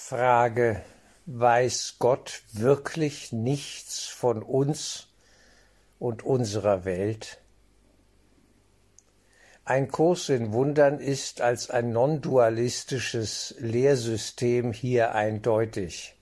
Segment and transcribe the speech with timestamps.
[0.00, 0.80] Frage,
[1.26, 5.08] weiß Gott wirklich nichts von uns
[5.98, 7.42] und unserer Welt?
[9.66, 16.16] Ein Kurs in Wundern ist als ein non-dualistisches Lehrsystem hier eindeutig.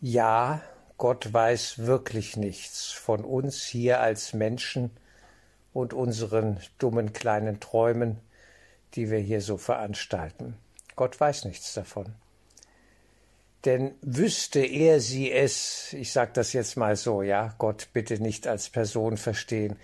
[0.00, 0.60] Ja,
[0.96, 4.90] Gott weiß wirklich nichts von uns hier als Menschen
[5.72, 8.18] und unseren dummen kleinen Träumen,
[8.94, 10.56] die wir hier so veranstalten.
[10.96, 12.16] Gott weiß nichts davon.
[13.64, 18.46] Denn wüsste er sie es, ich sage das jetzt mal so, ja, Gott bitte nicht
[18.46, 19.76] als Person verstehen,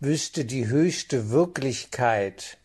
[0.00, 2.58] wüsste die höchste Wirklichkeit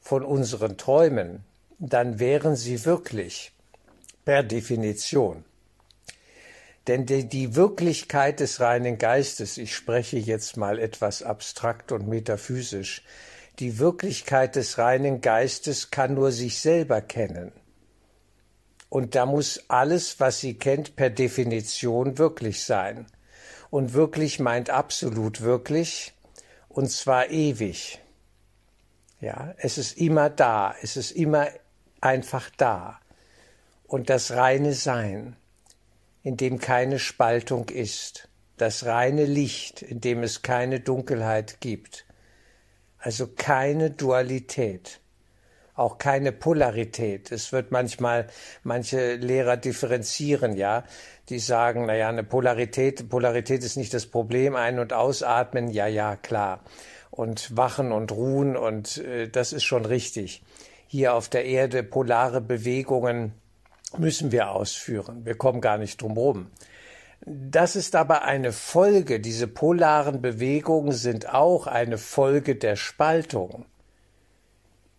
[0.00, 1.44] von unseren Träumen,
[1.78, 3.52] dann wären sie wirklich
[4.24, 5.44] per Definition.
[6.86, 13.04] Denn die, Wirklichkeit des reinen Geistes, ich spreche jetzt mal etwas abstrakt und metaphysisch,
[13.58, 17.52] die Wirklichkeit des reinen Geistes kann nur sich selber kennen.
[18.88, 23.06] Und da muss alles, was sie kennt, per Definition wirklich sein.
[23.70, 26.14] Und wirklich meint absolut wirklich,
[26.68, 27.98] und zwar ewig.
[29.20, 31.48] Ja, es ist immer da, es ist immer
[32.00, 33.00] einfach da.
[33.86, 35.36] Und das reine Sein,
[36.22, 42.06] in dem keine Spaltung ist, das reine Licht, in dem es keine Dunkelheit gibt,
[42.98, 45.00] also keine Dualität
[45.78, 47.30] auch keine Polarität.
[47.32, 48.26] Es wird manchmal,
[48.62, 50.84] manche Lehrer differenzieren, ja.
[51.28, 55.86] Die sagen, na ja, eine Polarität, Polarität ist nicht das Problem, ein- und ausatmen, ja,
[55.86, 56.60] ja, klar.
[57.10, 60.42] Und wachen und ruhen und äh, das ist schon richtig.
[60.86, 63.32] Hier auf der Erde polare Bewegungen
[63.96, 65.24] müssen wir ausführen.
[65.24, 66.50] Wir kommen gar nicht drum rum.
[67.26, 73.66] Das ist aber eine Folge, diese polaren Bewegungen sind auch eine Folge der Spaltung.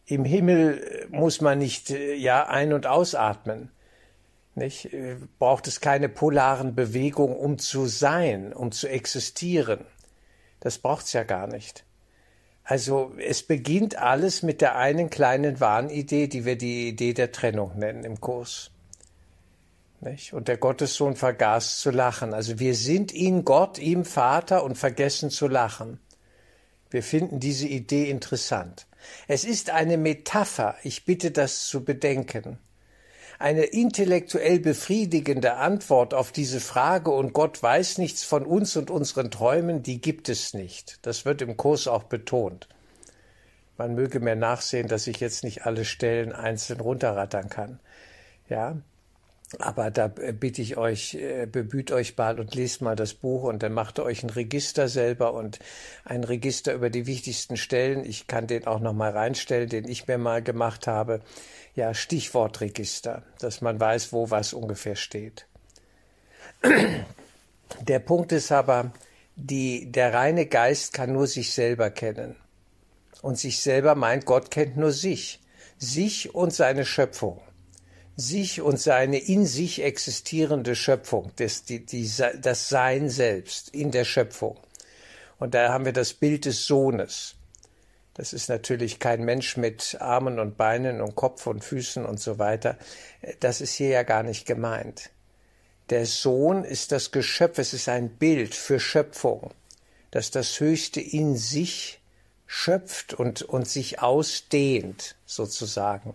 [0.09, 3.69] Im Himmel äh, muss man nicht äh, ja ein- und ausatmen.
[4.55, 4.91] Nicht?
[4.91, 9.85] Äh, braucht es keine polaren Bewegungen, um zu sein, um zu existieren.
[10.61, 11.86] Das braucht's ja gar nicht.
[12.64, 17.77] Also es beginnt alles mit der einen kleinen Wahnidee, die wir die Idee der Trennung
[17.77, 18.71] nennen im Kurs.
[20.02, 20.33] Nicht?
[20.33, 22.33] Und der Gottessohn vergaß zu lachen.
[22.33, 25.99] Also wir sind in Gott, ihm Vater und vergessen zu lachen.
[26.89, 28.88] Wir finden diese Idee interessant.
[29.27, 32.58] Es ist eine Metapher, ich bitte das zu bedenken.
[33.38, 39.32] Eine intellektuell befriedigende Antwort auf diese Frage und Gott weiß nichts von uns und unseren
[39.32, 40.99] Träumen, die gibt es nicht.
[41.04, 42.67] Das wird im Kurs auch betont.
[43.78, 47.80] Man möge mir nachsehen, dass ich jetzt nicht alle Stellen einzeln runterrattern kann.
[48.49, 48.76] Ja,
[49.58, 53.64] aber da bitte ich euch, äh, bemüht euch mal und lest mal das Buch und
[53.64, 55.58] dann macht ihr euch ein Register selber und
[56.05, 58.05] ein Register über die wichtigsten Stellen.
[58.05, 61.21] Ich kann den auch noch mal reinstellen, den ich mir mal gemacht habe.
[61.76, 65.48] Ja, Stichwortregister, dass man weiß, wo was ungefähr steht.
[67.81, 68.92] Der Punkt ist aber,
[69.36, 72.36] die, der reine Geist kann nur sich selber kennen.
[73.21, 75.39] Und sich selber meint, Gott kennt nur sich.
[75.77, 77.42] Sich und seine Schöpfung
[78.19, 82.09] sich und seine in sich existierende Schöpfung, das, die, die,
[82.41, 84.57] das Sein selbst in der Schöpfung.
[85.39, 87.35] Und da haben wir das Bild des Sohnes.
[88.13, 92.37] Das ist natürlich kein Mensch mit Armen und Beinen und Kopf und Füßen und so
[92.37, 92.77] weiter.
[93.39, 95.09] Das ist hier ja gar nicht gemeint.
[95.89, 99.51] Der Sohn ist das Geschöpf, es ist ein Bild für Schöpfung,
[100.11, 101.99] das das Höchste in sich
[102.45, 106.13] schöpft und, und sich ausdehnt, sozusagen.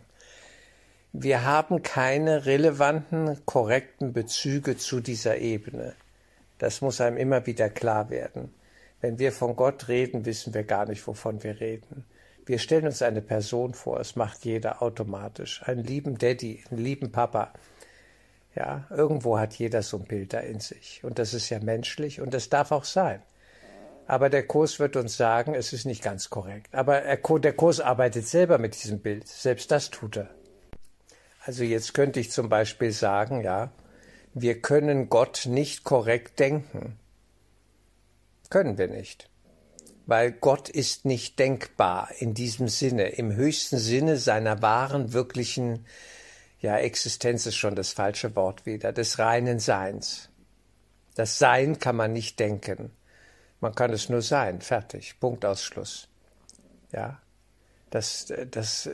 [1.16, 5.94] Wir haben keine relevanten, korrekten Bezüge zu dieser Ebene.
[6.58, 8.52] Das muss einem immer wieder klar werden.
[9.00, 12.04] Wenn wir von Gott reden, wissen wir gar nicht, wovon wir reden.
[12.46, 15.62] Wir stellen uns eine Person vor, es macht jeder automatisch.
[15.62, 17.52] Einen lieben Daddy, einen lieben Papa.
[18.56, 21.04] Ja, irgendwo hat jeder so ein Bild da in sich.
[21.04, 23.22] Und das ist ja menschlich und das darf auch sein.
[24.08, 26.74] Aber der Kurs wird uns sagen, es ist nicht ganz korrekt.
[26.74, 29.28] Aber der Kurs arbeitet selber mit diesem Bild.
[29.28, 30.28] Selbst das tut er.
[31.46, 33.70] Also jetzt könnte ich zum Beispiel sagen, ja,
[34.32, 36.98] wir können Gott nicht korrekt denken.
[38.48, 39.28] Können wir nicht.
[40.06, 45.86] Weil Gott ist nicht denkbar in diesem Sinne, im höchsten Sinne seiner wahren, wirklichen,
[46.60, 50.30] ja, Existenz ist schon das falsche Wort wieder, des reinen Seins.
[51.14, 52.90] Das Sein kann man nicht denken.
[53.60, 56.08] Man kann es nur sein, fertig, Punktausschluss.
[56.90, 57.20] Ja,
[57.94, 58.90] das, das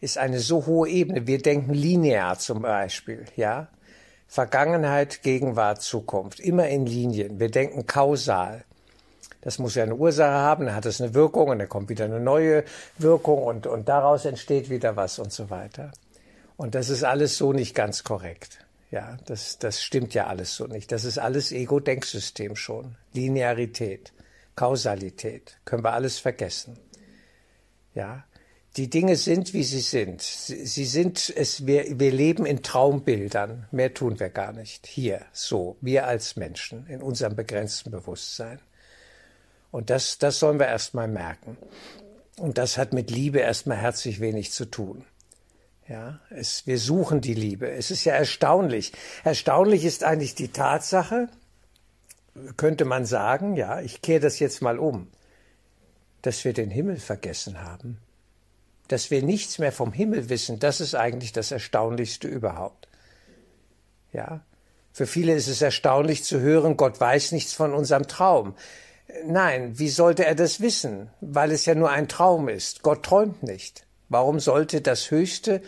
[0.00, 1.28] ist eine so hohe Ebene.
[1.28, 3.68] Wir denken linear zum Beispiel, ja.
[4.26, 6.40] Vergangenheit, Gegenwart, Zukunft.
[6.40, 7.38] Immer in Linien.
[7.38, 8.64] Wir denken kausal.
[9.40, 12.06] Das muss ja eine Ursache haben, dann hat es eine Wirkung und dann kommt wieder
[12.06, 12.64] eine neue
[12.98, 15.92] Wirkung und, und daraus entsteht wieder was und so weiter.
[16.56, 18.66] Und das ist alles so nicht ganz korrekt.
[18.90, 20.90] Ja, das, das stimmt ja alles so nicht.
[20.90, 22.96] Das ist alles Ego-Denksystem schon.
[23.12, 24.12] Linearität,
[24.56, 26.78] Kausalität, können wir alles vergessen.
[27.94, 28.24] Ja,
[28.76, 30.22] die Dinge sind, wie sie sind.
[30.22, 33.66] Sie, sind es, wir, wir leben in Traumbildern.
[33.72, 34.86] Mehr tun wir gar nicht.
[34.86, 38.60] Hier, so, wir als Menschen, in unserem begrenzten Bewusstsein.
[39.72, 41.56] Und das, das sollen wir erstmal merken.
[42.38, 45.04] Und das hat mit Liebe erstmal herzlich wenig zu tun.
[45.88, 47.68] Ja, es, wir suchen die Liebe.
[47.68, 48.92] Es ist ja erstaunlich.
[49.24, 51.28] Erstaunlich ist eigentlich die Tatsache,
[52.56, 55.08] könnte man sagen, ja, ich kehre das jetzt mal um,
[56.22, 57.98] dass wir den Himmel vergessen haben.
[58.90, 62.88] Dass wir nichts mehr vom Himmel wissen, das ist eigentlich das Erstaunlichste überhaupt.
[64.12, 64.40] Ja,
[64.92, 68.56] für viele ist es erstaunlich zu hören, Gott weiß nichts von unserem Traum.
[69.24, 71.08] Nein, wie sollte er das wissen?
[71.20, 72.82] Weil es ja nur ein Traum ist.
[72.82, 73.86] Gott träumt nicht.
[74.08, 75.62] Warum sollte das Höchste,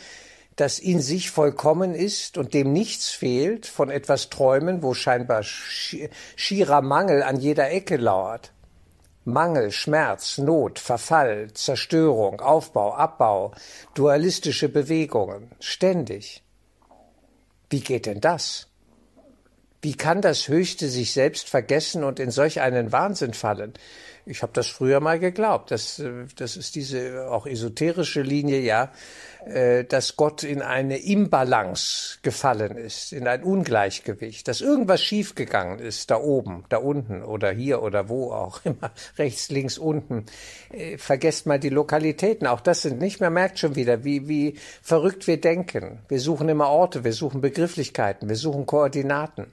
[0.57, 6.83] das in sich vollkommen ist und dem nichts fehlt, von etwas träumen, wo scheinbar schierer
[6.83, 8.53] Mangel an jeder Ecke lauert?
[9.25, 13.53] Mangel, Schmerz, Not, Verfall, Zerstörung, Aufbau, Abbau,
[13.95, 16.43] dualistische Bewegungen, ständig.
[17.71, 18.69] Wie geht denn das?
[19.81, 23.75] Wie kann das Höchste sich selbst vergessen und in solch einen Wahnsinn fallen?
[24.25, 25.71] Ich habe das früher mal geglaubt.
[25.71, 28.93] Das, äh, das ist diese auch esoterische Linie, ja,
[29.45, 36.11] äh, dass Gott in eine Imbalance gefallen ist, in ein Ungleichgewicht, dass irgendwas schiefgegangen ist,
[36.13, 40.27] da oben, da unten oder hier oder wo auch immer, rechts, links, unten.
[40.71, 42.47] Äh, vergesst mal die Lokalitäten.
[42.47, 45.99] Auch das sind nicht mehr, merkt schon wieder, wie, wie verrückt wir denken.
[46.09, 49.53] Wir suchen immer Orte, wir suchen Begrifflichkeiten, wir suchen Koordinaten.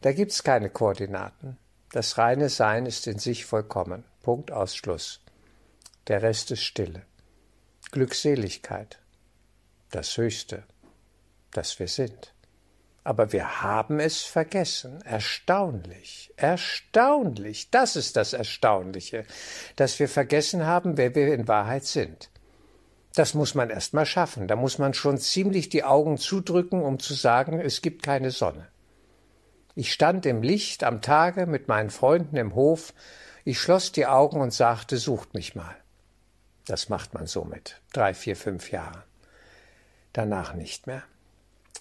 [0.00, 1.56] Da gibt's keine Koordinaten.
[1.94, 4.02] Das reine Sein ist in sich vollkommen.
[4.20, 5.20] Punkt Ausschluss.
[6.08, 7.02] Der Rest ist Stille.
[7.92, 8.98] Glückseligkeit.
[9.92, 10.64] Das Höchste,
[11.52, 12.34] das wir sind.
[13.04, 15.02] Aber wir haben es vergessen.
[15.02, 17.70] Erstaunlich, erstaunlich.
[17.70, 19.24] Das ist das Erstaunliche,
[19.76, 22.28] dass wir vergessen haben, wer wir in Wahrheit sind.
[23.14, 24.48] Das muss man erst mal schaffen.
[24.48, 28.66] Da muss man schon ziemlich die Augen zudrücken, um zu sagen, es gibt keine Sonne.
[29.74, 32.94] Ich stand im Licht am Tage mit meinen Freunden im Hof,
[33.44, 35.76] ich schloss die Augen und sagte, sucht mich mal.
[36.66, 39.02] Das macht man so mit drei, vier, fünf Jahre.
[40.12, 41.02] Danach nicht mehr.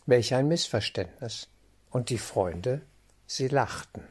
[0.06, 1.48] Welch ein Missverständnis.
[1.90, 2.82] Und die Freunde,
[3.28, 4.04] sie lachten.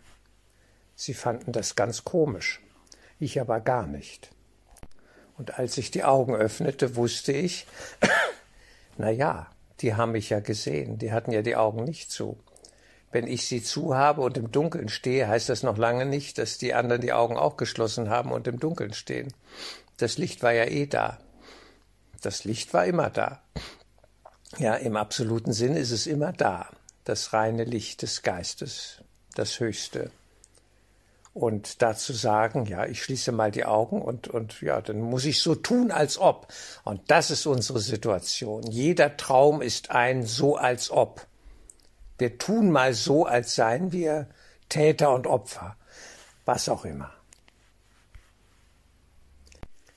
[0.95, 2.61] Sie fanden das ganz komisch,
[3.19, 4.31] ich aber gar nicht.
[5.37, 7.67] Und als ich die Augen öffnete, wusste ich,
[8.97, 9.51] na ja,
[9.81, 12.39] die haben mich ja gesehen, die hatten ja die Augen nicht zu.
[13.13, 16.57] Wenn ich sie zu habe und im Dunkeln stehe, heißt das noch lange nicht, dass
[16.57, 19.33] die anderen die Augen auch geschlossen haben und im Dunkeln stehen.
[19.99, 21.19] Das Licht war ja eh da.
[22.23, 23.43] Das Licht war immer da.
[24.59, 26.71] Ja, im absoluten Sinn ist es immer da.
[27.05, 29.03] Das reine Licht des Geistes,
[29.35, 30.11] das Höchste.
[31.35, 35.41] Und dazu sagen, ja, ich schließe mal die Augen und, und ja, dann muss ich
[35.41, 36.49] so tun, als ob.
[36.85, 38.63] Und das ist unsere Situation.
[38.71, 41.27] Jeder Traum ist ein so als ob.
[42.23, 44.29] Wir tun mal so, als seien wir
[44.69, 45.75] Täter und Opfer,
[46.45, 47.13] was auch immer.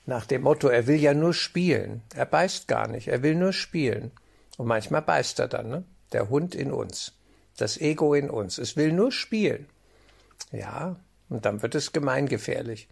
[0.06, 2.02] Nach dem Motto, er will ja nur spielen.
[2.16, 4.10] Er beißt gar nicht, er will nur spielen.
[4.56, 5.84] Und manchmal beißt er dann, ne?
[6.10, 7.12] Der Hund in uns,
[7.58, 8.58] das Ego in uns.
[8.58, 9.68] Es will nur spielen.
[10.50, 10.96] Ja,
[11.28, 12.88] und dann wird es gemeingefährlich.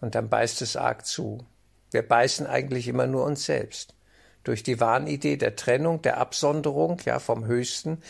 [0.00, 1.46] Und dann beißt es arg zu.
[1.92, 3.94] Wir beißen eigentlich immer nur uns selbst.
[4.46, 8.00] Durch die Wahnidee der Trennung, der Absonderung, ja, vom Höchsten,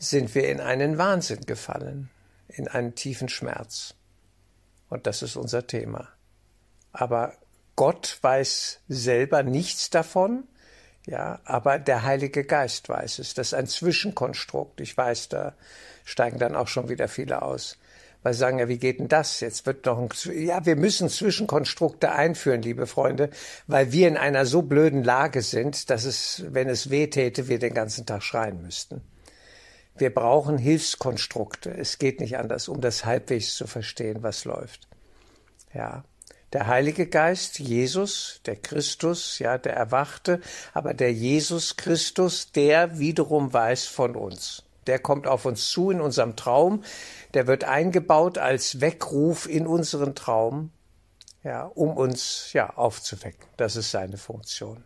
[0.00, 2.10] sind wir in einen Wahnsinn gefallen,
[2.48, 3.94] in einen tiefen Schmerz.
[4.88, 6.08] Und das ist unser Thema.
[6.90, 7.34] Aber
[7.76, 10.48] Gott weiß selber nichts davon,
[11.06, 13.34] ja, aber der Heilige Geist weiß es.
[13.34, 14.80] Das ist ein Zwischenkonstrukt.
[14.80, 15.54] Ich weiß, da
[16.04, 17.78] steigen dann auch schon wieder viele aus
[18.24, 19.40] weil sie sagen, ja, wie geht denn das?
[19.40, 23.28] Jetzt wird doch ein, ja, wir müssen Zwischenkonstrukte einführen, liebe Freunde,
[23.66, 27.58] weil wir in einer so blöden Lage sind, dass es, wenn es weh täte, wir
[27.58, 29.02] den ganzen Tag schreien müssten.
[29.94, 31.70] Wir brauchen Hilfskonstrukte.
[31.70, 34.88] Es geht nicht anders, um das halbwegs zu verstehen, was läuft.
[35.74, 36.04] Ja.
[36.54, 40.40] Der Heilige Geist, Jesus, der Christus, ja, der Erwachte,
[40.72, 44.64] aber der Jesus Christus, der wiederum weiß von uns.
[44.86, 46.82] Der kommt auf uns zu in unserem Traum
[47.34, 50.70] der wird eingebaut als Weckruf in unseren Traum,
[51.42, 53.44] ja, um uns ja aufzuwecken.
[53.56, 54.84] Das ist seine Funktion.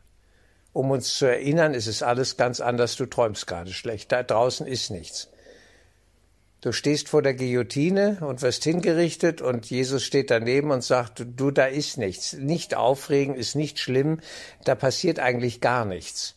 [0.73, 4.13] Um uns zu erinnern, ist es alles ganz anders, du träumst gerade schlecht.
[4.13, 5.29] Da draußen ist nichts.
[6.61, 11.51] Du stehst vor der Guillotine und wirst hingerichtet und Jesus steht daneben und sagt, du,
[11.53, 12.33] da ist nichts.
[12.33, 14.21] Nicht aufregen, ist nicht schlimm,
[14.65, 16.35] da passiert eigentlich gar nichts.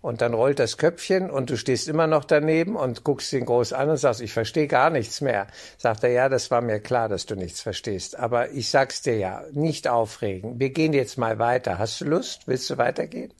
[0.00, 3.72] Und dann rollt das Köpfchen und du stehst immer noch daneben und guckst ihn groß
[3.72, 5.48] an und sagst, ich verstehe gar nichts mehr.
[5.76, 8.16] Sagt er, ja, das war mir klar, dass du nichts verstehst.
[8.16, 10.60] Aber ich sag's dir ja, nicht aufregen.
[10.60, 11.78] Wir gehen jetzt mal weiter.
[11.78, 12.46] Hast du Lust?
[12.46, 13.34] Willst du weitergehen?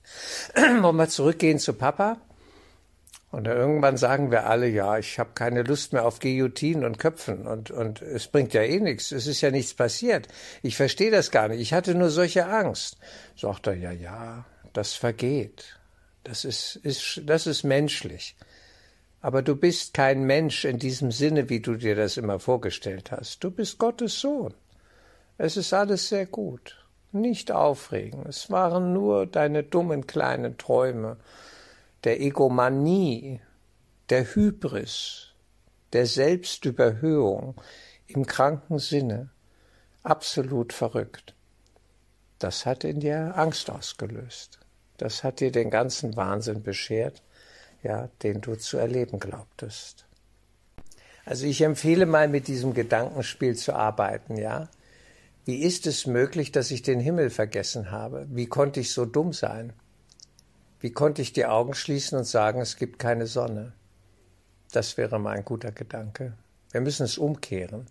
[0.80, 2.18] Wollen wir zurückgehen zu Papa?
[3.30, 7.46] Und irgendwann sagen wir alle, ja, ich habe keine Lust mehr auf Guillotinen und Köpfen
[7.46, 10.28] und, und es bringt ja eh nichts, es ist ja nichts passiert.
[10.62, 12.96] Ich verstehe das gar nicht, ich hatte nur solche Angst.
[13.36, 15.77] Sagt er, ja, ja, das vergeht.
[16.28, 18.36] Das ist, ist, das ist menschlich.
[19.22, 23.42] Aber du bist kein Mensch in diesem Sinne, wie du dir das immer vorgestellt hast.
[23.42, 24.52] Du bist Gottes Sohn.
[25.38, 26.84] Es ist alles sehr gut.
[27.12, 28.26] Nicht aufregen.
[28.28, 31.16] Es waren nur deine dummen kleinen Träume
[32.04, 33.40] der Egomanie,
[34.10, 35.28] der Hybris,
[35.94, 37.54] der Selbstüberhöhung
[38.06, 39.30] im kranken Sinne,
[40.02, 41.34] absolut verrückt.
[42.38, 44.60] Das hat in dir Angst ausgelöst.
[44.98, 47.22] Das hat dir den ganzen Wahnsinn beschert,
[47.82, 50.04] ja, den du zu erleben glaubtest.
[51.24, 54.68] Also ich empfehle mal mit diesem Gedankenspiel zu arbeiten, ja.
[55.44, 58.26] Wie ist es möglich, dass ich den Himmel vergessen habe?
[58.30, 59.72] Wie konnte ich so dumm sein?
[60.80, 63.72] Wie konnte ich die Augen schließen und sagen, es gibt keine Sonne?
[64.72, 66.34] Das wäre mal ein guter Gedanke.
[66.70, 67.86] Wir müssen es umkehren.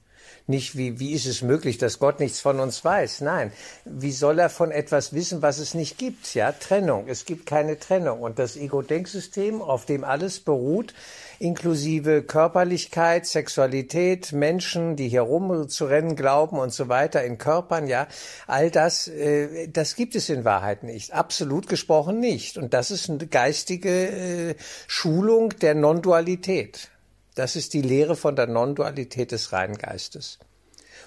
[0.49, 3.19] Nicht wie, wie ist es möglich, dass Gott nichts von uns weiß?
[3.21, 3.51] Nein.
[3.83, 6.33] Wie soll er von etwas wissen, was es nicht gibt?
[6.35, 7.07] Ja, Trennung.
[7.07, 8.21] Es gibt keine Trennung.
[8.21, 10.93] Und das Ego-Denksystem, auf dem alles beruht,
[11.39, 18.07] inklusive Körperlichkeit, Sexualität, Menschen, die hier rumzurennen glauben und so weiter in Körpern, ja,
[18.47, 21.13] all das, äh, das gibt es in Wahrheit nicht.
[21.13, 22.57] Absolut gesprochen nicht.
[22.57, 24.55] Und das ist eine geistige äh,
[24.87, 26.89] Schulung der Non-Dualität.
[27.37, 30.39] Das ist die Lehre von der Non-Dualität des reinen Geistes.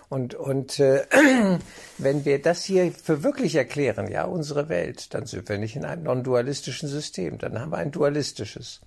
[0.08, 1.04] Und, und äh,
[1.98, 5.84] wenn wir das hier für wirklich erklären, ja, unsere Welt, dann sind wir nicht in
[5.84, 8.80] einem non-dualistischen System, dann haben wir ein dualistisches.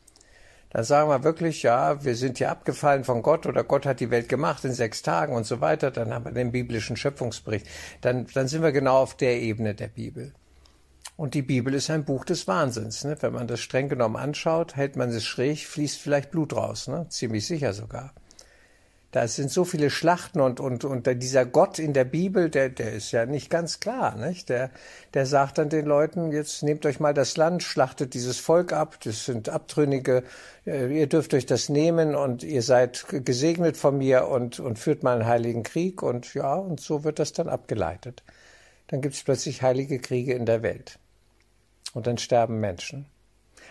[0.70, 4.10] Dann sagen wir wirklich, ja, wir sind hier abgefallen von Gott oder Gott hat die
[4.10, 5.92] Welt gemacht in sechs Tagen und so weiter.
[5.92, 7.68] Dann haben wir den biblischen Schöpfungsbericht.
[8.00, 10.34] Dann, dann sind wir genau auf der Ebene der Bibel.
[11.15, 13.03] Und die Bibel ist ein Buch des Wahnsinns.
[13.03, 13.15] Ne?
[13.20, 16.88] Wenn man das streng genommen anschaut, hält man es schräg, fließt vielleicht Blut raus.
[16.88, 17.08] Ne?
[17.10, 18.13] Ziemlich sicher sogar.
[19.13, 22.93] Da sind so viele Schlachten und, und, und dieser Gott in der Bibel, der, der
[22.93, 24.15] ist ja nicht ganz klar.
[24.15, 24.50] Nicht?
[24.50, 24.72] Der,
[25.13, 28.98] der sagt dann den Leuten, jetzt nehmt euch mal das Land, schlachtet dieses Volk ab,
[29.03, 30.24] das sind Abtrünnige,
[30.65, 35.03] äh, ihr dürft euch das nehmen und ihr seid gesegnet von mir und, und führt
[35.03, 38.24] mal einen heiligen Krieg und ja, und so wird das dann abgeleitet.
[38.88, 40.98] Dann gibt es plötzlich heilige Kriege in der Welt.
[41.94, 43.06] Und dann sterben Menschen.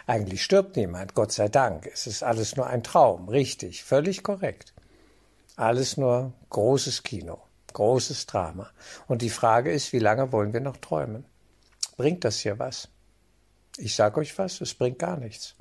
[0.07, 1.87] Eigentlich stirbt niemand, Gott sei Dank.
[1.87, 4.73] Es ist alles nur ein Traum, richtig, völlig korrekt.
[5.57, 8.71] Alles nur großes Kino, großes Drama.
[9.07, 11.25] Und die Frage ist, wie lange wollen wir noch träumen?
[11.97, 12.89] Bringt das hier was?
[13.77, 15.55] Ich sage euch was, es bringt gar nichts.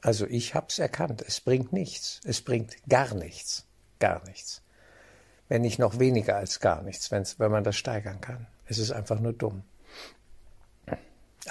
[0.00, 2.20] Also ich hab's erkannt, es bringt nichts.
[2.24, 3.66] Es bringt gar nichts.
[3.98, 4.62] Gar nichts.
[5.48, 8.46] Wenn nicht noch weniger als gar nichts, wenn man das steigern kann.
[8.66, 9.62] Es ist einfach nur dumm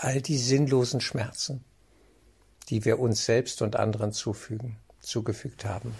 [0.03, 1.63] all die sinnlosen Schmerzen,
[2.69, 5.95] die wir uns selbst und anderen zufügen, zugefügt haben.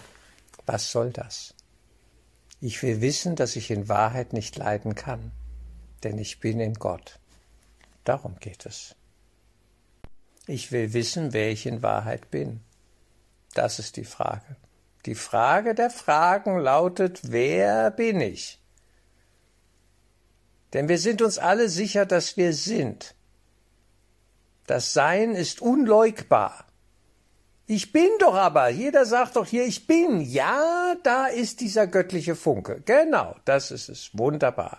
[0.66, 1.54] Was soll das?
[2.60, 5.32] Ich will wissen, dass ich in Wahrheit nicht leiden kann,
[6.02, 7.18] denn ich bin in Gott.
[8.04, 8.94] Darum geht es.
[10.46, 12.60] Ich will wissen, wer ich in Wahrheit bin.
[13.54, 14.56] Das ist die Frage.
[15.04, 18.60] Die Frage der Fragen lautet, wer bin ich?
[20.72, 23.15] Denn wir sind uns alle sicher, dass wir sind.
[24.66, 26.64] Das Sein ist unleugbar.
[27.68, 30.20] Ich bin doch aber, jeder sagt doch hier, ich bin.
[30.20, 32.80] Ja, da ist dieser göttliche Funke.
[32.84, 34.10] Genau, das ist es.
[34.12, 34.78] Wunderbar.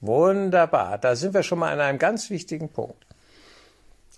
[0.00, 0.96] Wunderbar.
[0.98, 3.06] Da sind wir schon mal an einem ganz wichtigen Punkt.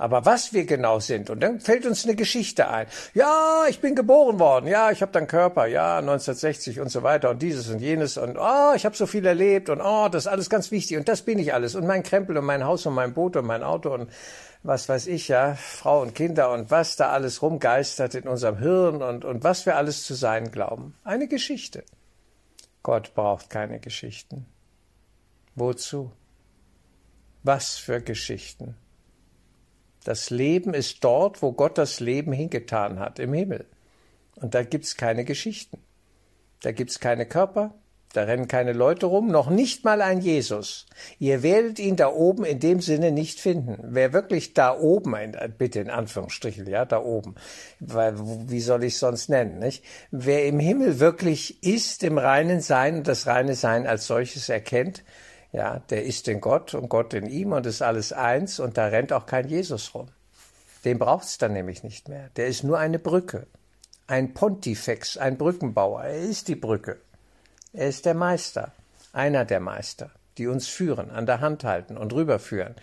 [0.00, 2.86] Aber was wir genau sind, und dann fällt uns eine Geschichte ein.
[3.14, 7.30] Ja, ich bin geboren worden, ja, ich habe dann Körper, ja, 1960 und so weiter
[7.30, 10.28] und dieses und jenes und oh, ich habe so viel erlebt und oh, das ist
[10.28, 12.94] alles ganz wichtig und das bin ich alles und mein Krempel und mein Haus und
[12.94, 14.08] mein Boot und mein Auto und
[14.62, 19.02] was weiß ich ja, Frau und Kinder und was da alles rumgeistert in unserem Hirn
[19.02, 20.94] und, und was wir alles zu sein glauben.
[21.04, 21.84] Eine Geschichte.
[22.82, 24.46] Gott braucht keine Geschichten.
[25.54, 26.12] Wozu?
[27.42, 28.76] Was für Geschichten?
[30.04, 33.66] Das Leben ist dort, wo Gott das Leben hingetan hat, im Himmel.
[34.36, 35.82] Und da gibt's keine Geschichten.
[36.62, 37.74] Da gibt's keine Körper,
[38.12, 40.86] da rennen keine Leute rum, noch nicht mal ein Jesus.
[41.18, 43.78] Ihr werdet ihn da oben in dem Sinne nicht finden.
[43.82, 45.14] Wer wirklich da oben,
[45.58, 47.34] bitte in Anführungsstrichen, ja, da oben,
[47.80, 48.14] weil,
[48.48, 49.84] wie soll ich sonst nennen, nicht?
[50.10, 55.04] Wer im Himmel wirklich ist, im reinen Sein und das reine Sein als solches erkennt,
[55.52, 58.86] ja, der ist in Gott und Gott in ihm und ist alles eins und da
[58.86, 60.08] rennt auch kein Jesus rum.
[60.84, 62.30] Den braucht's dann nämlich nicht mehr.
[62.36, 63.46] Der ist nur eine Brücke.
[64.06, 66.04] Ein Pontifex, ein Brückenbauer.
[66.04, 66.98] Er ist die Brücke.
[67.72, 68.72] Er ist der Meister,
[69.12, 72.74] einer der Meister, die uns führen, an der Hand halten und rüberführen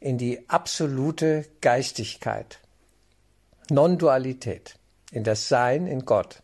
[0.00, 2.60] in die absolute Geistigkeit,
[3.68, 4.76] Non-Dualität,
[5.10, 6.42] in das Sein in Gott,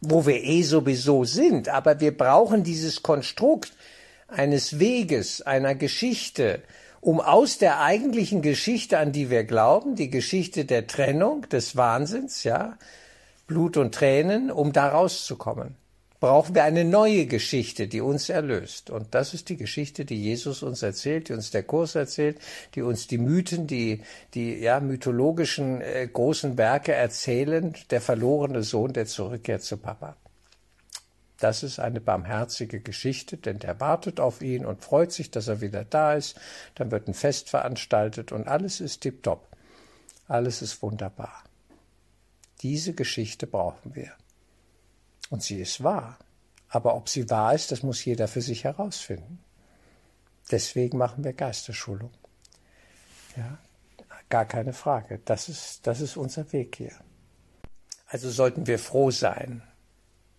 [0.00, 3.72] wo wir eh sowieso sind, aber wir brauchen dieses Konstrukt
[4.28, 6.62] eines Weges, einer Geschichte,
[7.00, 12.44] um aus der eigentlichen Geschichte, an die wir glauben, die Geschichte der Trennung, des Wahnsinns,
[12.44, 12.76] ja,
[13.46, 15.76] Blut und Tränen, um da rauszukommen
[16.20, 18.90] brauchen wir eine neue Geschichte, die uns erlöst.
[18.90, 22.38] Und das ist die Geschichte, die Jesus uns erzählt, die uns der Kurs erzählt,
[22.74, 24.02] die uns die Mythen, die,
[24.34, 30.16] die ja, mythologischen äh, großen Werke erzählen, der verlorene Sohn, der zurückkehrt zu Papa.
[31.38, 35.60] Das ist eine barmherzige Geschichte, denn der wartet auf ihn und freut sich, dass er
[35.60, 36.40] wieder da ist.
[36.74, 39.46] Dann wird ein Fest veranstaltet und alles ist tipptopp.
[40.28, 41.44] Alles ist wunderbar.
[42.62, 44.12] Diese Geschichte brauchen wir.
[45.30, 46.18] Und sie ist wahr.
[46.68, 49.42] Aber ob sie wahr ist, das muss jeder für sich herausfinden.
[50.50, 52.10] Deswegen machen wir Geisterschulung.
[53.36, 53.58] Ja,
[54.28, 55.20] gar keine Frage.
[55.24, 56.92] Das ist, das ist unser Weg hier.
[58.06, 59.62] Also sollten wir froh sein,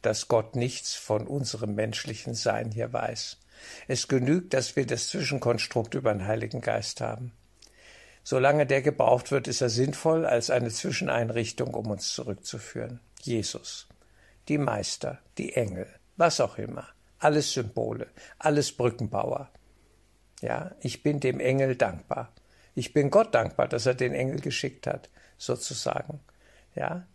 [0.01, 3.37] dass Gott nichts von unserem menschlichen Sein hier weiß.
[3.87, 7.33] Es genügt, dass wir das Zwischenkonstrukt über den Heiligen Geist haben.
[8.23, 12.99] Solange der gebraucht wird, ist er sinnvoll als eine Zwischeneinrichtung, um uns zurückzuführen.
[13.21, 13.87] Jesus
[14.47, 16.87] die Meister, die Engel, was auch immer.
[17.19, 19.49] Alles Symbole, alles Brückenbauer.
[20.41, 22.31] Ja, ich bin dem Engel dankbar.
[22.75, 26.19] Ich bin Gott dankbar, dass er den Engel geschickt hat, sozusagen.
[26.75, 27.07] Ja.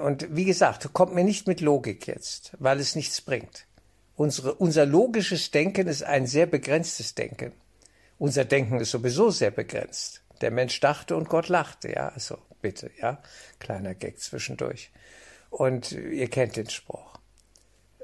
[0.00, 3.66] Und wie gesagt, kommt mir nicht mit Logik jetzt, weil es nichts bringt.
[4.14, 7.52] Unsere, unser logisches Denken ist ein sehr begrenztes Denken.
[8.18, 10.22] Unser Denken ist sowieso sehr begrenzt.
[10.40, 13.20] Der Mensch dachte und Gott lachte, ja, also bitte, ja,
[13.58, 14.92] kleiner Gag zwischendurch.
[15.52, 17.18] Und ihr kennt den Spruch.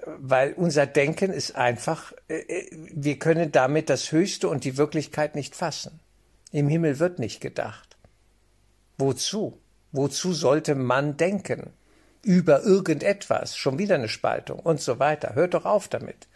[0.04, 5.34] Weil unser Denken ist einfach, äh, äh, wir können damit das Höchste und die Wirklichkeit
[5.34, 5.98] nicht fassen.
[6.52, 7.96] Im Himmel wird nicht gedacht.
[8.98, 9.58] Wozu?
[9.92, 11.70] Wozu sollte man denken?
[12.22, 15.34] Über irgendetwas, schon wieder eine Spaltung und so weiter.
[15.34, 16.28] Hört doch auf damit.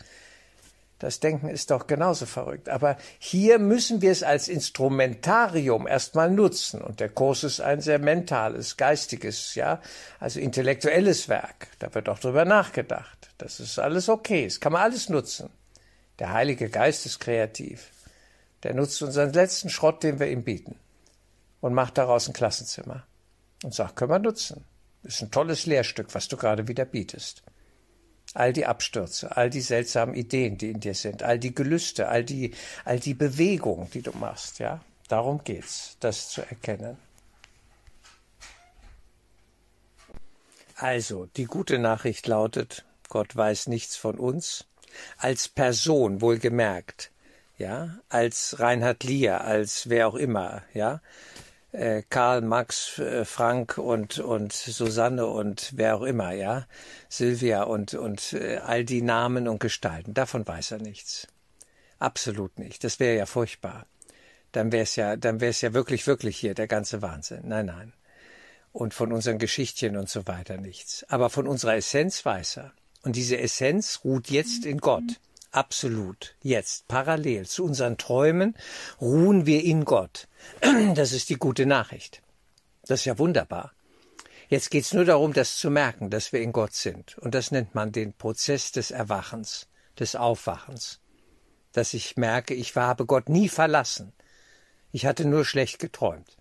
[1.02, 2.68] Das Denken ist doch genauso verrückt.
[2.68, 6.80] Aber hier müssen wir es als Instrumentarium erstmal nutzen.
[6.80, 9.80] Und der Kurs ist ein sehr mentales, geistiges, ja,
[10.20, 11.66] also intellektuelles Werk.
[11.80, 13.30] Da wird auch drüber nachgedacht.
[13.38, 14.44] Das ist alles okay.
[14.44, 15.50] Das kann man alles nutzen.
[16.20, 17.90] Der Heilige Geist ist kreativ.
[18.62, 20.78] Der nutzt unseren letzten Schrott, den wir ihm bieten.
[21.60, 23.02] Und macht daraus ein Klassenzimmer.
[23.64, 24.64] Und sagt, können wir nutzen.
[25.02, 27.42] Ist ein tolles Lehrstück, was du gerade wieder bietest
[28.34, 32.24] all die Abstürze, all die seltsamen Ideen, die in dir sind, all die Gelüste, all
[32.24, 32.52] die,
[32.84, 34.80] all die Bewegung, die du machst, ja.
[35.08, 36.96] Darum geht's, das zu erkennen.
[40.76, 44.64] Also, die gute Nachricht lautet, Gott weiß nichts von uns,
[45.18, 47.10] als Person wohlgemerkt,
[47.58, 51.00] ja, als Reinhard Lier, als wer auch immer, ja,
[51.72, 56.66] äh, Karl, Max, äh, Frank und, und Susanne und wer auch immer, ja,
[57.08, 60.14] Silvia und, und äh, all die Namen und Gestalten.
[60.14, 61.26] Davon weiß er nichts.
[61.98, 62.84] Absolut nicht.
[62.84, 63.86] Das wäre ja furchtbar.
[64.52, 67.42] Dann wäre es ja, dann wäre es ja wirklich, wirklich hier der ganze Wahnsinn.
[67.44, 67.92] Nein, nein.
[68.72, 71.04] Und von unseren Geschichtchen und so weiter nichts.
[71.08, 72.72] Aber von unserer Essenz weiß er.
[73.02, 75.20] Und diese Essenz ruht jetzt in Gott
[75.52, 78.56] absolut jetzt parallel zu unseren Träumen
[79.00, 80.28] ruhen wir in Gott.
[80.94, 82.22] Das ist die gute Nachricht.
[82.86, 83.72] Das ist ja wunderbar.
[84.48, 87.16] Jetzt geht es nur darum, das zu merken, dass wir in Gott sind.
[87.18, 91.00] Und das nennt man den Prozess des Erwachens, des Aufwachens.
[91.72, 94.12] Dass ich merke, ich habe Gott nie verlassen.
[94.90, 96.36] Ich hatte nur schlecht geträumt.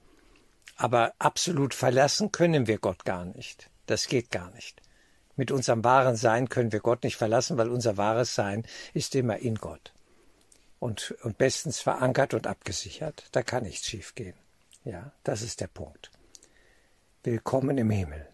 [0.75, 3.69] Aber absolut verlassen können wir Gott gar nicht.
[3.85, 4.81] Das geht gar nicht.
[5.41, 9.37] Mit unserem wahren Sein können wir Gott nicht verlassen, weil unser wahres Sein ist immer
[9.37, 9.91] in Gott.
[10.77, 13.23] Und, und bestens verankert und abgesichert.
[13.31, 14.35] Da kann nichts schiefgehen.
[14.85, 16.11] Ja, das ist der Punkt.
[17.23, 18.30] Willkommen im Himmel.